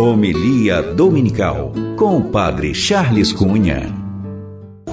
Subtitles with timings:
[0.00, 3.94] Homilia Dominical com o Padre Charles Cunha.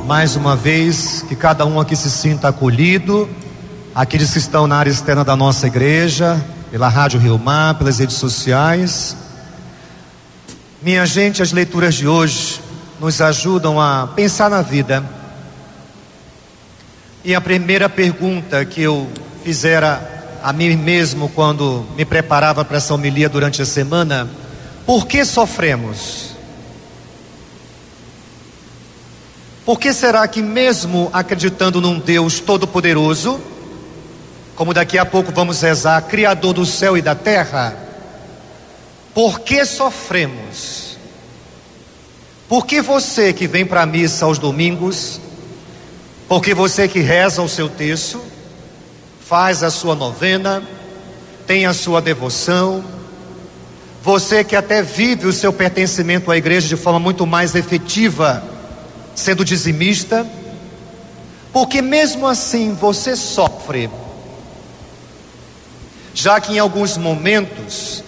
[0.05, 3.29] Mais uma vez, que cada um aqui se sinta acolhido,
[3.95, 8.17] aqueles que estão na área externa da nossa igreja, pela Rádio Rio Mar, pelas redes
[8.17, 9.15] sociais.
[10.81, 12.59] Minha gente, as leituras de hoje
[12.99, 15.01] nos ajudam a pensar na vida.
[17.23, 19.07] E a primeira pergunta que eu
[19.41, 24.27] fizera a mim mesmo quando me preparava para essa homilia durante a semana:
[24.87, 26.31] por que sofremos?
[29.65, 33.37] Por que será que, mesmo acreditando num Deus todo-poderoso,
[34.55, 37.77] como daqui a pouco vamos rezar, Criador do céu e da terra,
[39.13, 40.97] por que sofremos?
[42.47, 45.19] Por que você que vem para a missa aos domingos,
[46.29, 48.23] porque você que reza o seu texto,
[49.19, 50.63] faz a sua novena,
[51.45, 52.95] tem a sua devoção,
[54.07, 58.41] você que até vive o seu pertencimento à igreja de forma muito mais efetiva,
[59.13, 60.25] sendo dizimista,
[61.51, 63.89] porque mesmo assim você sofre,
[66.13, 68.01] já que em alguns momentos,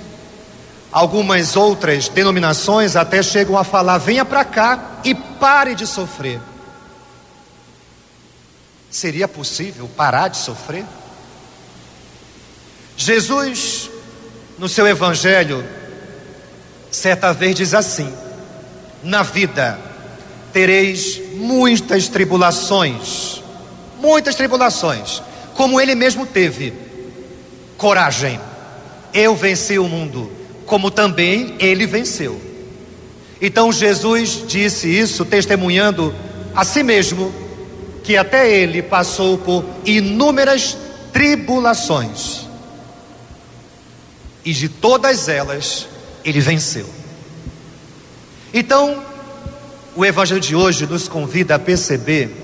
[0.89, 6.39] algumas outras denominações até chegam a falar: venha para cá e pare de sofrer.
[8.89, 10.85] Seria possível parar de sofrer?
[12.95, 13.89] Jesus,
[14.57, 15.78] no seu Evangelho,
[16.91, 18.11] certa vez diz assim:
[19.03, 19.79] Na vida
[20.51, 23.41] tereis muitas tribulações,
[23.99, 25.21] muitas tribulações,
[25.55, 26.73] como ele mesmo teve.
[27.77, 28.39] Coragem,
[29.13, 30.31] eu venci o mundo,
[30.65, 32.39] como também ele venceu.
[33.41, 36.13] Então Jesus disse isso, testemunhando
[36.53, 37.33] a si mesmo,
[38.03, 40.77] que até ele passou por inúmeras
[41.13, 42.47] tribulações
[44.43, 45.87] e de todas elas
[46.23, 46.87] ele venceu.
[48.53, 49.03] Então,
[49.95, 52.35] o Evangelho de hoje nos convida a perceber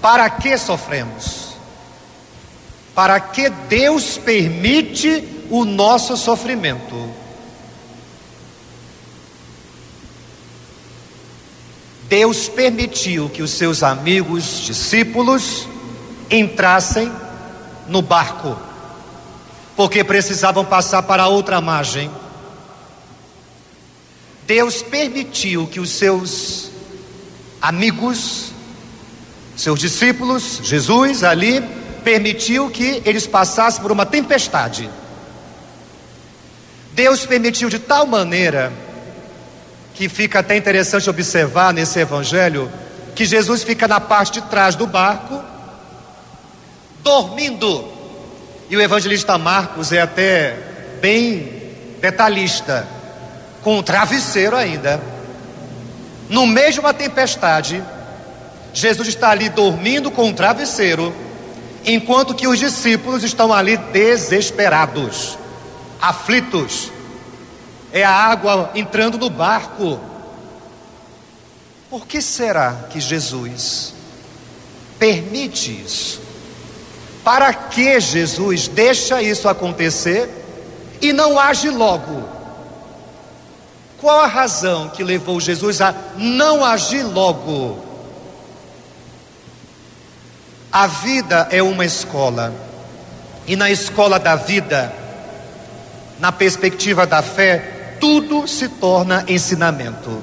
[0.00, 1.56] para que sofremos,
[2.94, 7.10] para que Deus permite o nosso sofrimento.
[12.08, 15.66] Deus permitiu que os seus amigos, discípulos,
[16.30, 17.10] entrassem
[17.88, 18.56] no barco
[19.76, 22.10] porque precisavam passar para outra margem.
[24.46, 26.70] Deus permitiu que os seus
[27.60, 28.50] amigos,
[29.56, 31.62] seus discípulos, Jesus ali,
[32.02, 34.90] permitiu que eles passassem por uma tempestade.
[36.92, 38.72] Deus permitiu de tal maneira
[39.94, 42.70] que fica até interessante observar nesse evangelho
[43.14, 45.42] que Jesus fica na parte de trás do barco,
[47.02, 47.88] dormindo.
[48.68, 50.56] E o evangelista Marcos é até
[51.00, 51.62] bem
[52.00, 52.86] detalhista,
[53.62, 55.00] com um travesseiro ainda.
[56.28, 57.82] No meio de uma tempestade,
[58.72, 61.14] Jesus está ali dormindo com um travesseiro,
[61.84, 65.38] enquanto que os discípulos estão ali desesperados,
[66.00, 66.90] aflitos.
[67.92, 70.00] É a água entrando no barco.
[71.90, 73.92] Por que será que Jesus
[74.98, 76.22] permite isso?
[77.22, 80.30] Para que Jesus deixa isso acontecer
[81.02, 82.41] e não age logo?
[84.02, 87.78] Qual a razão que levou Jesus a não agir logo?
[90.72, 92.52] A vida é uma escola,
[93.46, 94.92] e na escola da vida,
[96.18, 100.20] na perspectiva da fé, tudo se torna ensinamento.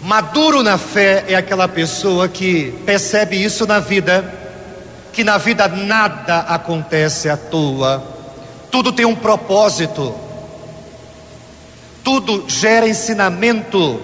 [0.00, 4.32] Maduro na fé é aquela pessoa que percebe isso na vida,
[5.12, 8.02] que na vida nada acontece à toa,
[8.70, 10.29] tudo tem um propósito,
[12.10, 14.00] tudo gera ensinamento,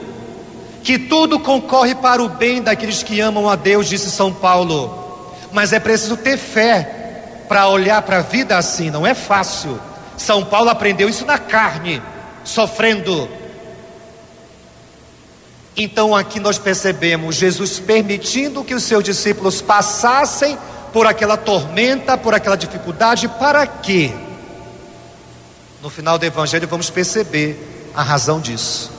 [0.84, 5.34] que tudo concorre para o bem daqueles que amam a Deus, disse São Paulo.
[5.50, 9.81] Mas é preciso ter fé para olhar para a vida assim, não é fácil.
[10.16, 12.01] São Paulo aprendeu isso na carne,
[12.45, 13.28] sofrendo
[15.77, 20.57] então aqui nós percebemos Jesus permitindo que os seus discípulos passassem
[20.92, 24.13] por aquela tormenta, por aquela dificuldade, para quê?
[25.83, 28.93] No final do evangelho vamos perceber a razão disso.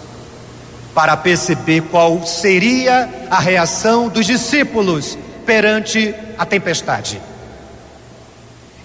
[0.94, 7.22] Para perceber qual seria a reação dos discípulos perante a tempestade.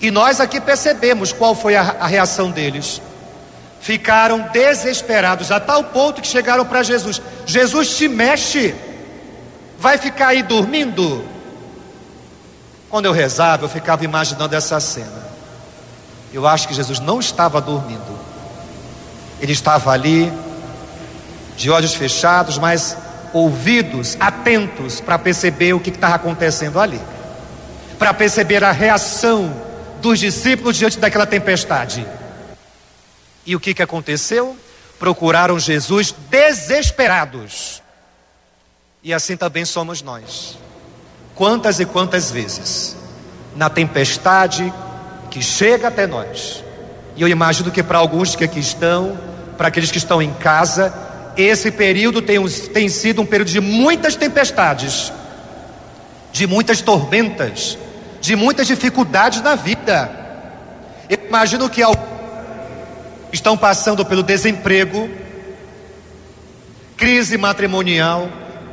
[0.01, 3.01] E nós aqui percebemos qual foi a, a reação deles
[3.83, 8.75] ficaram desesperados a tal ponto que chegaram para Jesus: Jesus te mexe,
[9.79, 11.25] vai ficar aí dormindo?
[12.89, 15.33] Quando eu rezava, eu ficava imaginando essa cena.
[16.33, 18.12] Eu acho que Jesus não estava dormindo,
[19.43, 20.33] Ele estava ali,
[21.57, 22.97] de olhos fechados, mas
[23.33, 27.01] ouvidos, atentos para perceber o que estava acontecendo ali,
[27.99, 29.53] para perceber a reação
[30.01, 32.07] dos discípulos diante daquela tempestade.
[33.45, 34.57] E o que, que aconteceu?
[34.99, 37.83] Procuraram Jesus desesperados.
[39.03, 40.57] E assim também somos nós.
[41.35, 42.97] Quantas e quantas vezes,
[43.57, 44.73] na tempestade
[45.31, 46.63] que chega até nós,
[47.17, 50.93] e eu imagino que para alguns que aqui estão, para aqueles que estão em casa,
[51.37, 55.13] esse período tem, tem sido um período de muitas tempestades,
[56.33, 57.79] de muitas tormentas,
[58.21, 60.11] de muitas dificuldades na vida.
[61.09, 62.13] Eu imagino que alguns
[63.33, 65.11] estão passando pelo desemprego,
[66.97, 68.29] crise matrimonial.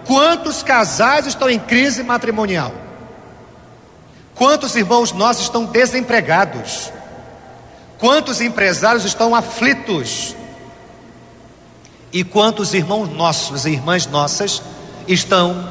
[0.06, 2.74] Quantos casais estão em crise matrimonial?
[4.36, 6.92] Quantos irmãos nossos estão desempregados?
[7.98, 10.36] Quantos empresários estão aflitos?
[12.12, 14.62] E quantos irmãos nossos e irmãs nossas
[15.08, 15.68] estão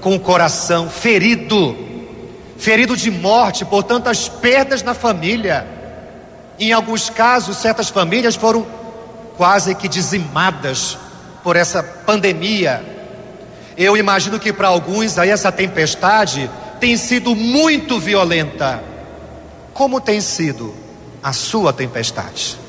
[0.00, 1.76] com o coração ferido,
[2.56, 5.66] ferido de morte por tantas perdas na família?
[6.58, 8.64] Em alguns casos, certas famílias foram
[9.36, 10.96] quase que dizimadas
[11.42, 12.82] por essa pandemia.
[13.76, 16.48] Eu imagino que para alguns aí essa tempestade
[16.78, 18.82] tem sido muito violenta.
[19.72, 20.72] Como tem sido
[21.20, 22.63] a sua tempestade?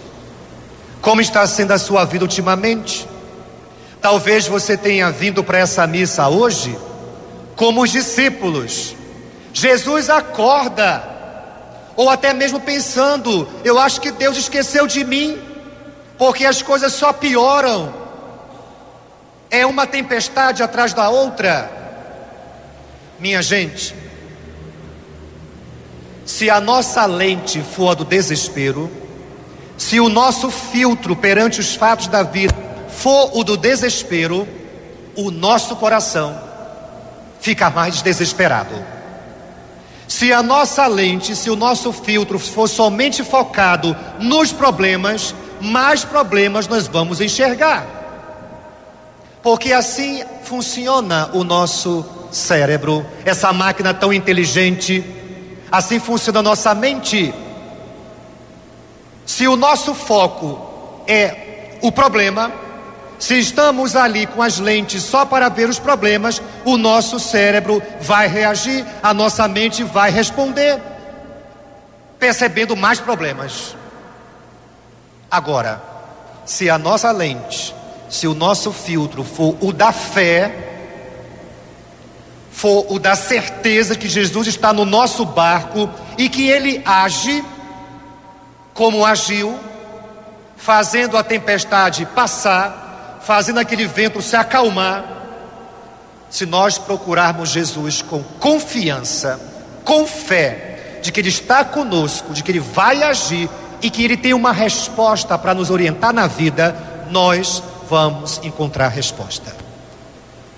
[1.06, 3.08] Como está sendo a sua vida ultimamente?
[4.02, 6.76] Talvez você tenha vindo para essa missa hoje
[7.56, 8.96] como os discípulos.
[9.54, 11.04] Jesus acorda,
[11.96, 15.40] ou até mesmo pensando: eu acho que Deus esqueceu de mim,
[16.18, 17.94] porque as coisas só pioram.
[19.52, 21.72] É uma tempestade atrás da outra.
[23.20, 23.94] Minha gente,
[26.26, 29.05] se a nossa lente for a do desespero,
[29.78, 32.56] se o nosso filtro perante os fatos da vida
[32.90, 34.48] for o do desespero,
[35.16, 36.40] o nosso coração
[37.40, 38.74] fica mais desesperado.
[40.08, 46.68] Se a nossa lente, se o nosso filtro for somente focado nos problemas, mais problemas
[46.68, 47.86] nós vamos enxergar.
[49.42, 55.04] Porque assim funciona o nosso cérebro, essa máquina tão inteligente,
[55.72, 57.34] assim funciona a nossa mente.
[59.26, 62.52] Se o nosso foco é o problema,
[63.18, 68.28] se estamos ali com as lentes só para ver os problemas, o nosso cérebro vai
[68.28, 70.80] reagir, a nossa mente vai responder,
[72.20, 73.76] percebendo mais problemas.
[75.30, 75.82] Agora,
[76.46, 77.74] se a nossa lente,
[78.10, 80.74] se o nosso filtro for o da fé,
[82.52, 87.44] for o da certeza que Jesus está no nosso barco e que ele age,
[88.76, 89.58] como agiu,
[90.58, 95.04] fazendo a tempestade passar, fazendo aquele vento se acalmar.
[96.30, 99.40] Se nós procurarmos Jesus com confiança,
[99.86, 103.50] com fé, de que Ele está conosco, de que Ele vai agir
[103.82, 106.76] e que Ele tem uma resposta para nos orientar na vida,
[107.10, 109.56] nós vamos encontrar resposta.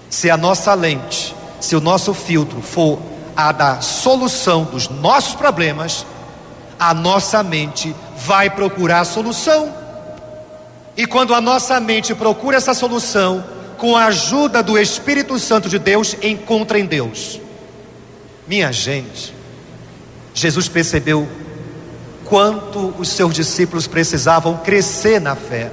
[0.09, 2.97] Se a nossa lente, se o nosso filtro for
[3.35, 6.03] a da solução dos nossos problemas,
[6.79, 9.73] a nossa mente vai procurar a solução.
[10.95, 13.45] E quando a nossa mente procura essa solução,
[13.77, 17.39] com a ajuda do Espírito Santo de Deus, encontra em Deus.
[18.47, 19.33] Minha gente,
[20.33, 21.27] Jesus percebeu
[22.25, 25.71] quanto os seus discípulos precisavam crescer na fé.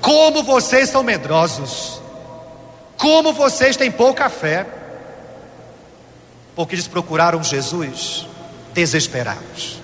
[0.00, 2.00] Como vocês são medrosos,
[2.96, 4.66] como vocês têm pouca fé,
[6.56, 8.26] porque eles procuraram Jesus
[8.72, 9.80] desesperados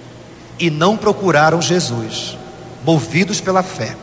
[0.59, 2.37] e não procuraram Jesus,
[2.85, 3.97] movidos pela fé.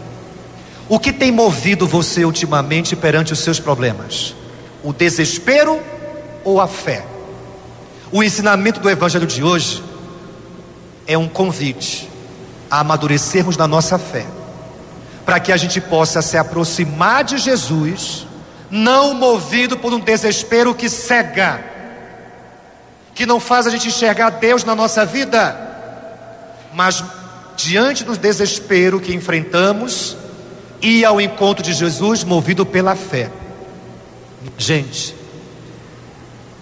[0.88, 4.36] O que tem movido você ultimamente perante os seus problemas?
[4.83, 5.79] O desespero
[6.43, 7.05] ou a fé?
[8.12, 9.83] O ensinamento do Evangelho de hoje
[11.07, 12.10] é um convite
[12.69, 14.25] a amadurecermos na nossa fé,
[15.25, 18.27] para que a gente possa se aproximar de Jesus,
[18.69, 21.63] não movido por um desespero que cega,
[23.15, 25.73] que não faz a gente enxergar Deus na nossa vida
[26.74, 27.03] mas
[27.56, 30.18] diante do desespero que enfrentamos,
[30.82, 33.32] ir ao encontro de Jesus movido pela fé.
[34.58, 35.15] Gente,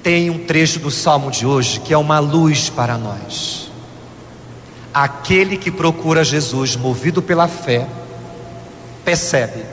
[0.04, 3.72] tem um trecho do salmo de hoje que é uma luz para nós.
[4.94, 7.88] Aquele que procura Jesus movido pela fé,
[9.06, 9.64] percebe,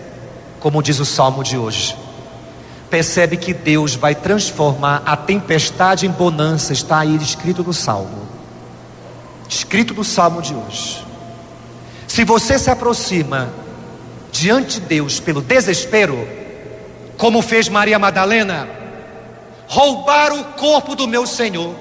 [0.60, 1.96] como diz o salmo de hoje,
[2.88, 8.27] percebe que Deus vai transformar a tempestade em bonança, está aí escrito no salmo
[9.48, 11.04] escrito no salmo de hoje.
[12.06, 13.52] Se você se aproxima
[14.30, 16.26] diante de Deus pelo desespero,
[17.16, 18.68] como fez Maria Madalena,
[19.66, 21.74] roubar o corpo do meu Senhor.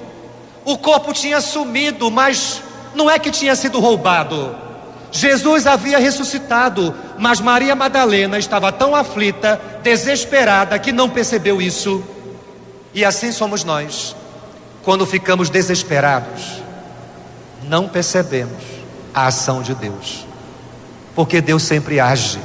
[0.65, 2.61] O corpo tinha sumido, mas
[2.93, 4.55] não é que tinha sido roubado.
[5.11, 12.03] Jesus havia ressuscitado, mas Maria Madalena estava tão aflita, desesperada, que não percebeu isso.
[12.93, 14.15] E assim somos nós,
[14.83, 16.61] quando ficamos desesperados,
[17.67, 18.63] não percebemos
[19.13, 20.25] a ação de Deus,
[21.15, 22.39] porque Deus sempre age,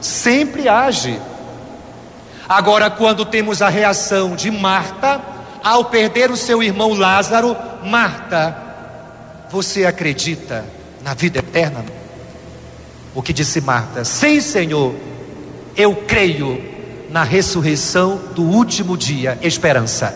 [0.00, 1.18] sempre age.
[2.48, 5.20] Agora, quando temos a reação de Marta,
[5.62, 8.56] ao perder o seu irmão Lázaro, Marta,
[9.50, 10.64] você acredita
[11.02, 11.84] na vida eterna?
[13.14, 14.04] O que disse Marta?
[14.04, 14.94] Sim, Senhor,
[15.76, 16.62] eu creio
[17.10, 20.14] na ressurreição do último dia, esperança.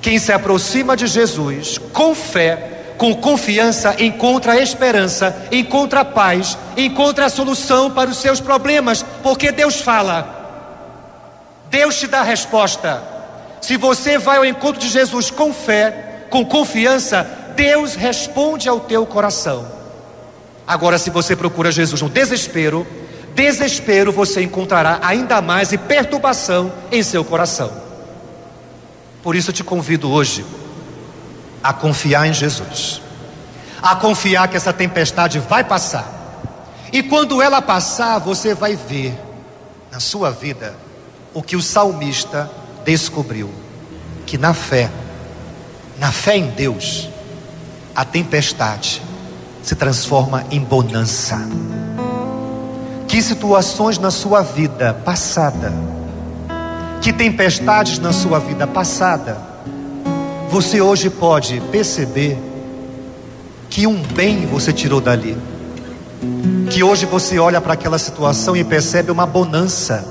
[0.00, 2.69] Quem se aproxima de Jesus com fé,
[3.00, 9.80] com confiança, encontra esperança, encontra paz, encontra a solução para os seus problemas, porque Deus
[9.80, 10.92] fala.
[11.70, 13.02] Deus te dá a resposta.
[13.62, 17.26] Se você vai ao encontro de Jesus com fé, com confiança,
[17.56, 19.66] Deus responde ao teu coração.
[20.66, 22.86] Agora, se você procura Jesus no desespero,
[23.34, 27.72] desespero você encontrará ainda mais e perturbação em seu coração.
[29.22, 30.44] Por isso eu te convido hoje
[31.62, 33.02] a confiar em Jesus,
[33.82, 36.20] a confiar que essa tempestade vai passar.
[36.92, 39.18] E quando ela passar, você vai ver
[39.92, 40.74] na sua vida
[41.32, 42.50] o que o salmista
[42.84, 43.50] descobriu:
[44.26, 44.90] que na fé,
[45.98, 47.08] na fé em Deus,
[47.94, 49.02] a tempestade
[49.62, 51.38] se transforma em bonança.
[53.06, 55.72] Que situações na sua vida passada,
[57.00, 59.49] que tempestades na sua vida passada,
[60.50, 62.36] você hoje pode perceber
[63.68, 65.36] que um bem você tirou dali.
[66.70, 70.04] Que hoje você olha para aquela situação e percebe uma bonança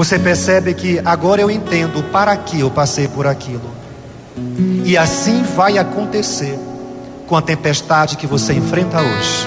[0.00, 3.70] você percebe que agora eu entendo para que eu passei por aquilo.
[4.82, 6.58] E assim vai acontecer
[7.26, 9.46] com a tempestade que você enfrenta hoje.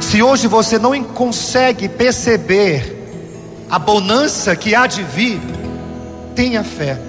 [0.00, 3.04] Se hoje você não consegue perceber
[3.68, 5.40] a bonança que há de vir,
[6.36, 7.00] tenha fé.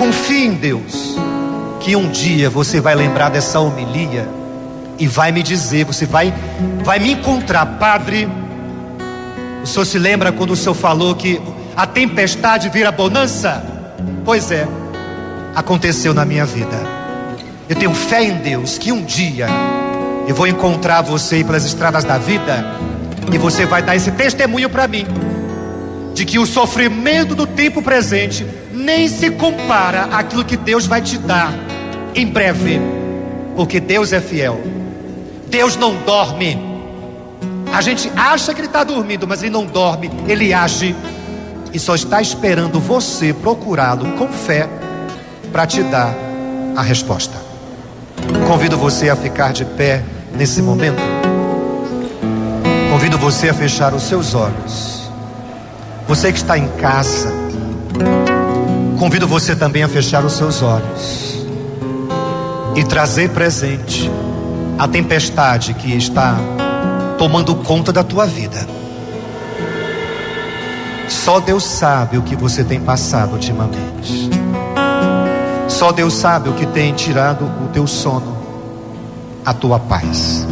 [0.00, 1.14] Confie em Deus,
[1.78, 4.26] que um dia você vai lembrar dessa homilia
[4.98, 6.32] e vai me dizer, você vai
[6.82, 8.26] vai me encontrar, padre,
[9.62, 11.38] o senhor se lembra quando o senhor falou que
[11.76, 13.62] a tempestade vira bonança?
[14.24, 14.66] Pois é,
[15.54, 16.80] aconteceu na minha vida.
[17.68, 19.48] Eu tenho fé em Deus que um dia
[20.26, 22.64] eu vou encontrar você pelas estradas da vida
[23.30, 25.04] e você vai dar esse testemunho para mim
[26.20, 31.16] de que o sofrimento do tempo presente nem se compara àquilo que Deus vai te
[31.16, 31.50] dar
[32.14, 32.78] em breve,
[33.56, 34.60] porque Deus é fiel.
[35.48, 36.58] Deus não dorme.
[37.72, 40.94] A gente acha que ele está dormindo, mas ele não dorme, ele age
[41.72, 44.68] e só está esperando você procurá-lo com fé
[45.50, 46.14] para te dar
[46.76, 47.38] a resposta.
[48.46, 50.04] Convido você a ficar de pé
[50.36, 51.00] nesse momento.
[52.90, 54.99] Convido você a fechar os seus olhos.
[56.10, 57.32] Você que está em casa,
[58.98, 61.46] convido você também a fechar os seus olhos
[62.74, 64.10] e trazer presente
[64.76, 66.34] a tempestade que está
[67.16, 68.58] tomando conta da tua vida.
[71.08, 74.30] Só Deus sabe o que você tem passado ultimamente.
[75.68, 78.36] Só Deus sabe o que tem tirado o teu sono,
[79.46, 80.44] a tua paz.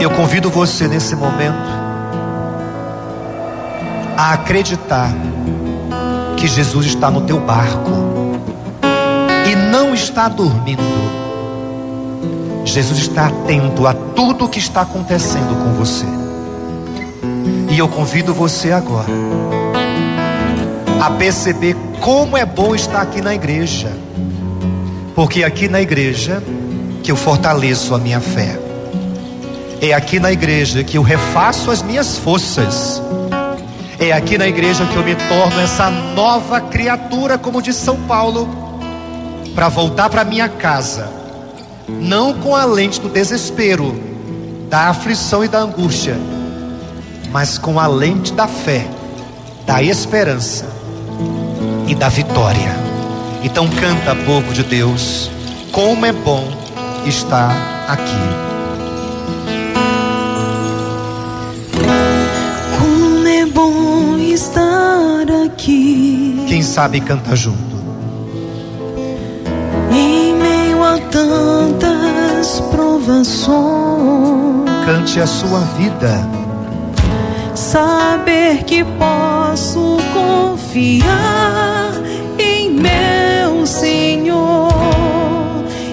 [0.00, 1.79] Eu convido você nesse momento
[4.20, 5.10] a acreditar
[6.36, 7.90] que Jesus está no teu barco
[9.50, 11.20] e não está dormindo
[12.64, 16.06] Jesus está atento a tudo o que está acontecendo com você.
[17.68, 19.08] E eu convido você agora
[21.00, 23.90] a perceber como é bom estar aqui na igreja.
[25.16, 26.42] Porque é aqui na igreja
[27.02, 28.56] que eu fortaleço a minha fé.
[29.80, 33.02] É aqui na igreja que eu refaço as minhas forças.
[34.00, 38.48] É aqui na igreja que eu me torno essa nova criatura, como diz São Paulo,
[39.54, 41.20] para voltar para minha casa
[41.98, 43.98] não com a lente do desespero,
[44.68, 46.16] da aflição e da angústia,
[47.32, 48.86] mas com a lente da fé,
[49.66, 50.66] da esperança
[51.88, 52.76] e da vitória.
[53.42, 55.30] Então canta, povo de Deus,
[55.72, 56.46] como é bom
[57.06, 57.50] estar
[57.88, 58.49] aqui.
[64.32, 66.44] Estar aqui.
[66.48, 67.70] Quem sabe canta junto.
[71.10, 73.60] tantas provações.
[74.84, 76.26] cante a sua vida.
[77.54, 81.92] Saber que posso confiar
[82.38, 84.72] em meu Senhor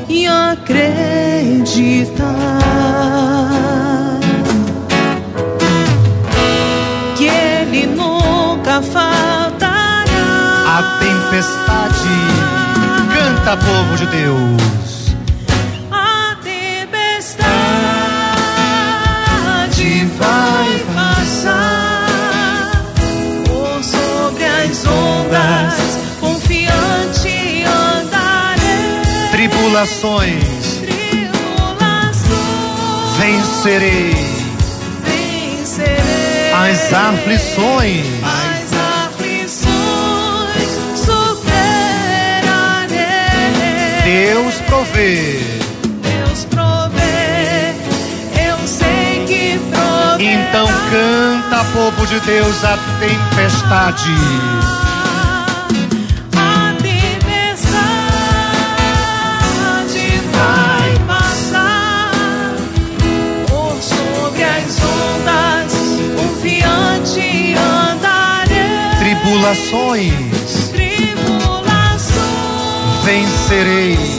[0.08, 0.78] e acreditar
[11.28, 12.08] tempestade
[13.14, 15.16] canta, povo de Deus.
[15.92, 17.50] A tempestade
[20.18, 22.72] vai passar
[23.46, 29.30] por sobre as ondas, confiante andarei.
[29.32, 32.18] Tribulações Tribulações
[33.18, 34.16] vencerei.
[35.04, 36.54] vencerei.
[36.54, 38.47] As aflições As aflições
[44.98, 45.40] Deus provê.
[46.02, 47.76] Deus provê,
[48.50, 50.24] eu sei que provê.
[50.24, 54.16] Então canta, povo de Deus, a tempestade.
[56.36, 57.78] A tempestade
[60.34, 62.56] vai passar
[63.48, 65.74] por sobre as ondas,
[66.16, 68.98] confiante andarei.
[68.98, 72.18] Tribulações Tribulações
[73.06, 74.17] vencerei.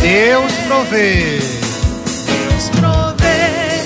[0.00, 1.38] Deus provê.
[2.26, 3.84] Deus provê,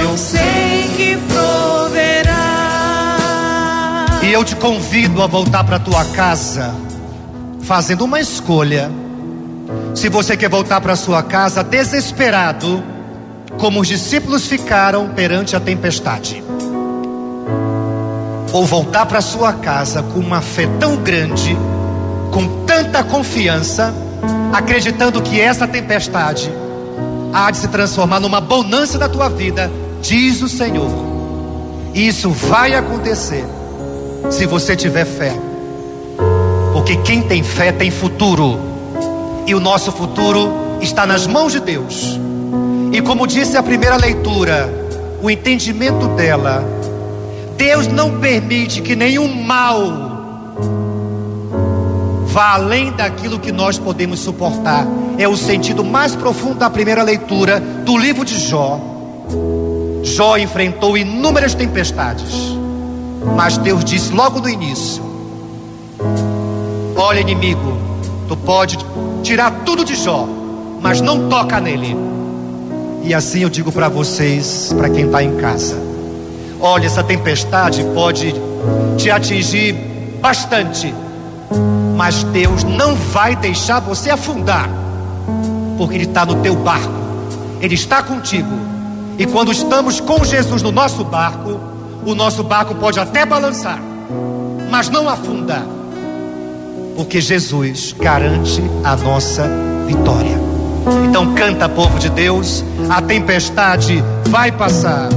[0.00, 2.34] eu sei que proverá.
[4.24, 6.74] E eu te convido a voltar para tua casa,
[7.62, 8.90] fazendo uma escolha.
[9.94, 12.82] Se você quer voltar para sua casa desesperado,
[13.56, 16.42] como os discípulos ficaram perante a tempestade,
[18.56, 21.54] ou voltar para sua casa com uma fé tão grande,
[22.32, 23.94] com tanta confiança,
[24.50, 26.50] acreditando que essa tempestade
[27.34, 30.88] há de se transformar numa bonança da tua vida, diz o Senhor.
[31.92, 33.44] Isso vai acontecer
[34.30, 35.34] se você tiver fé.
[36.72, 38.58] Porque quem tem fé tem futuro.
[39.46, 42.18] E o nosso futuro está nas mãos de Deus.
[42.90, 44.66] E como disse a primeira leitura,
[45.22, 46.64] o entendimento dela,
[47.56, 50.06] Deus não permite que nenhum mal
[52.26, 54.86] vá além daquilo que nós podemos suportar.
[55.16, 58.78] É o sentido mais profundo da primeira leitura do livro de Jó.
[60.02, 62.56] Jó enfrentou inúmeras tempestades,
[63.34, 65.02] mas Deus disse logo no início:
[66.94, 67.78] Olha, inimigo,
[68.28, 68.78] tu pode
[69.22, 70.28] tirar tudo de Jó,
[70.82, 71.96] mas não toca nele.
[73.02, 75.85] E assim eu digo para vocês, para quem está em casa:
[76.60, 78.34] olha, essa tempestade pode
[78.96, 79.72] te atingir
[80.20, 80.92] bastante,
[81.96, 84.68] mas Deus não vai deixar você afundar,
[85.78, 86.92] porque Ele está no teu barco,
[87.60, 88.66] Ele está contigo.
[89.18, 91.58] E quando estamos com Jesus no nosso barco,
[92.04, 93.80] o nosso barco pode até balançar,
[94.70, 95.64] mas não afundar,
[96.96, 99.48] porque Jesus garante a nossa
[99.86, 100.36] vitória.
[101.08, 105.08] Então canta, povo de Deus, a tempestade vai passar.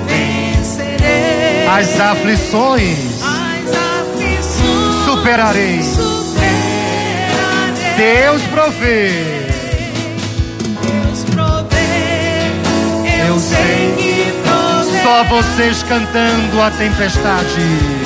[0.06, 1.66] vencerei.
[1.68, 5.82] as aflições As aflições superarei.
[5.82, 6.32] superarei.
[7.96, 9.10] Deus provê.
[10.80, 12.50] Deus provê,
[13.28, 13.94] eu, sei.
[13.98, 15.02] que provê.
[15.02, 18.01] Só vocês cantando a tempestade.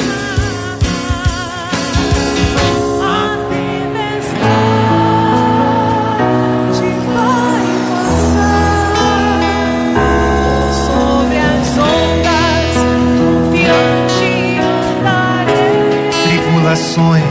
[16.77, 17.25] Tribulações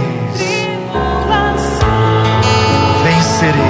[3.04, 3.62] vencerei,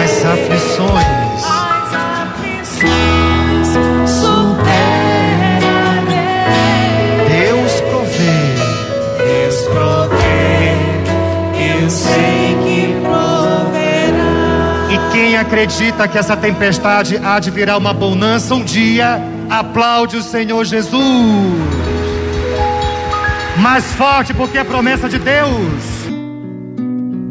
[0.00, 3.68] as aflições As aflições
[4.08, 4.86] superarei.
[7.28, 8.38] Deus provê.
[9.26, 10.76] Deus provê,
[11.82, 14.38] eu sei que proverá.
[14.90, 20.22] E quem acredita que essa tempestade há de virar uma bonança um dia, aplaude o
[20.22, 21.87] Senhor Jesus.
[23.60, 26.08] Mais forte, porque é promessa de Deus.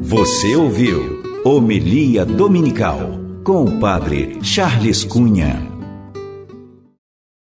[0.01, 2.99] Você ouviu Homilia Dominical
[3.43, 5.76] com o Padre Charles Cunha.